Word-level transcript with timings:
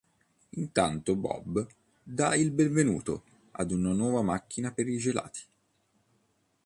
Intanto 0.55 1.15
Bob 1.15 1.63
dà 2.01 2.33
il 2.33 2.49
'benvenuto' 2.49 3.23
ad 3.51 3.69
una 3.69 3.93
nuova 3.93 4.23
macchina 4.23 4.71
per 4.71 4.87
i 4.87 4.97
gelati. 4.97 5.41